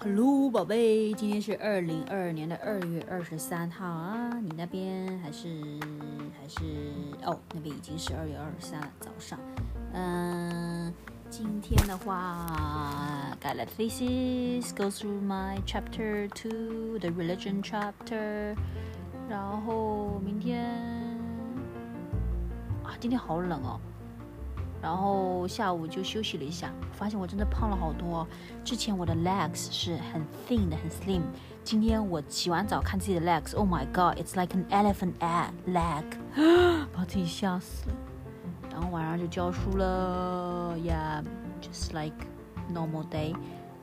[0.00, 5.48] Hello，宝贝，今天是二零二二年的二月二十三号啊，你那边还是
[6.40, 6.60] 还是
[7.24, 9.36] 哦，那边已经是二月二十三了，早上。
[9.92, 10.94] 嗯，
[11.28, 12.46] 今天的话
[13.42, 18.54] ，got let faces go through my chapter two, the religion chapter。
[19.28, 20.64] 然后明天
[22.84, 23.80] 啊，今天好冷哦。
[24.80, 28.26] 然后下午就休息了一下，发现我真的胖了好多。
[28.64, 31.22] 之前我的 legs 是很 thin 的，很 slim。
[31.64, 35.14] 今天我洗完澡看自己的 legs，Oh my god，it's like an elephant
[35.66, 36.04] leg，
[36.92, 37.96] 把自己吓死了。
[38.70, 42.14] 然后晚上就教书了，Yeah，just like
[42.72, 43.34] normal day。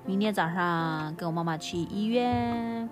[0.05, 2.89] 明天早上跟我妈妈去医院，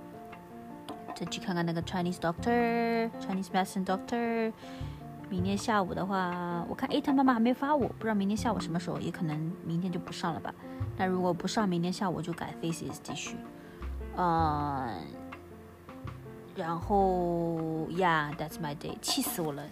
[1.16, 4.52] 再去看看那个 Chinese doctor，Chinese medicine doctor。
[5.34, 10.54] 明天下午的话，我看 A 他妈妈还没发我，不知道明天下午什么时候，也可能明天就不上了吧。
[10.96, 13.36] 那如果不上，明天下午就改 Faces 继续。
[14.16, 14.94] 嗯，
[16.56, 19.64] 然后呀，That's my day，气死我了！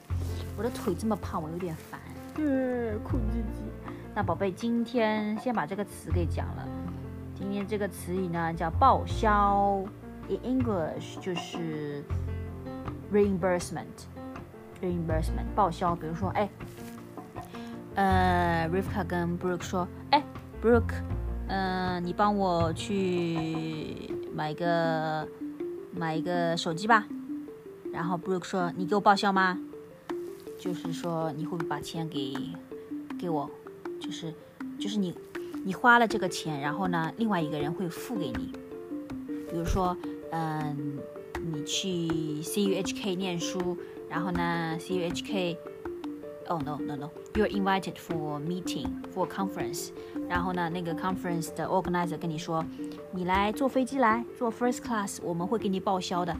[0.57, 1.99] 我的腿这么胖，我有点烦。
[2.37, 3.61] 嗯，哭唧唧。
[4.15, 6.67] 那宝贝，今天先把这个词给讲了。
[7.35, 9.83] 今天这个词语呢叫报销
[10.27, 12.03] ，in English 就是
[13.13, 14.09] reimbursement。
[14.81, 16.49] Reimbursement 报销，比如说，哎，
[17.95, 20.23] 呃，Rivka 跟 Brooke 说，哎
[20.61, 20.95] ，Brooke，
[21.47, 25.27] 嗯，你帮我去买一个
[25.93, 27.05] 买一个手机吧。
[27.93, 29.59] 然后 Brooke 说，你给我报销吗？
[30.57, 32.37] 就是说，你会不会把钱给
[33.19, 33.49] 给我？
[33.99, 34.33] 就是
[34.79, 35.13] 就是你
[35.63, 38.51] 你花了这个钱，然后呢，另外一个人会付给你。
[39.51, 39.95] 比如说，
[40.31, 40.97] 嗯，
[41.43, 42.07] 你去
[42.41, 43.77] CUHK 念书。
[44.09, 49.91] 然后呢，CUHK，Oh no no no，You are invited for meeting for conference。
[50.27, 52.65] 然后呢，那个 conference 的 organizer 跟你说，
[53.11, 56.35] 你来坐飞机来，坐 first class，我们会给你报销的，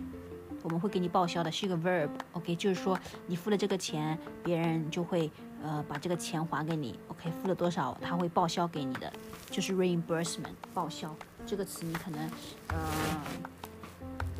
[0.64, 5.32] 我们会给你报销的，是一个 verb，OK，就是说你付了这个钱，别人就会
[5.64, 9.10] 呃把这个钱还给你，OK，付了多少他会报销给你的，
[9.50, 11.16] 就是 reimbursement，报销
[11.46, 12.30] 这个词你可能
[12.68, 12.76] 呃。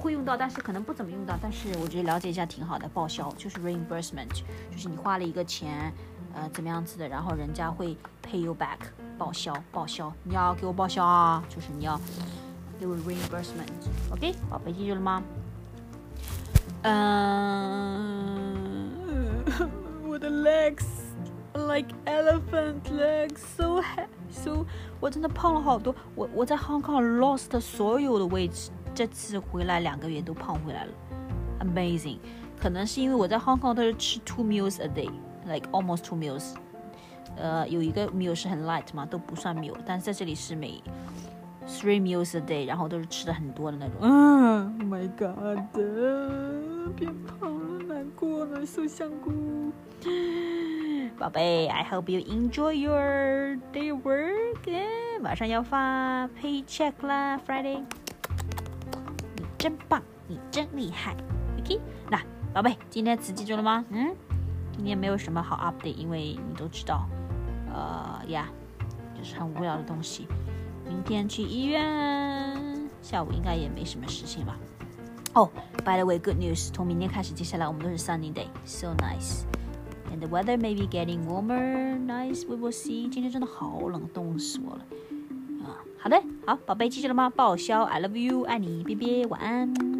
[0.02, 1.38] 会用到，但是可能不怎么用到。
[1.40, 2.90] 但是我觉得了解一下挺好的。
[2.90, 4.28] 报销就是 reimbursement，
[4.72, 5.94] 就是你花了一个钱，
[6.34, 7.96] 呃，怎么样子的，然后人家会
[8.26, 8.80] pay you back，
[9.16, 12.02] 报销，报销，你要给我报销啊，就是你要
[12.80, 13.70] 给我 reimbursement。
[14.12, 15.22] OK，宝贝记住了吗？
[16.82, 18.10] 嗯，
[20.04, 20.86] 我的 legs
[21.54, 23.84] like elephant legs，so
[24.32, 24.66] so，
[25.00, 25.96] 我真的胖了好多。
[26.16, 28.72] 我我在 Hong Kong lost 所有的位置。
[28.94, 30.92] 这次回来两个月都胖回来了
[31.62, 32.18] ，amazing。
[32.60, 36.54] 可能是因为我在 Hong Kong 都是吃 two meals a day，like almost two meals。
[37.36, 39.74] 呃，有一个 meal 是很 light 嘛，都不算 meal。
[39.86, 40.84] 但是在这里是每
[41.66, 43.96] three meals a day，然后都是吃的很多的那种。
[44.02, 45.58] 嗯，Oh my god，
[46.96, 49.72] 变胖了，难过了，瘦香菇。
[51.18, 55.22] 宝贝，I hope you enjoy your day work。
[55.22, 57.84] 马上要发 paycheck 啦，Friday。
[59.62, 61.16] 真棒，你真厉害
[61.60, 61.80] ，OK。
[62.10, 62.20] 那
[62.52, 63.86] 宝贝，今天词记住了吗？
[63.92, 64.16] 嗯，
[64.76, 67.08] 今天没有什么好 update，因为你都知道，
[67.72, 68.50] 呃呀，
[69.16, 70.28] 就是很无聊的东西。
[70.90, 74.58] 明天去医院，下午应该也没什么事情吧。
[75.36, 75.48] 哦
[75.86, 83.08] ，By the way，good news，从明天开始，接下来我们都是 sunny day，so nice，and the weather may be getting warmer，nice，we will see。
[83.08, 84.82] 今天真的好冷，冻死我了。
[86.04, 87.30] 好的，好，宝贝，记住了吗？
[87.30, 89.91] 报销，I love you，爱你，别别，晚安。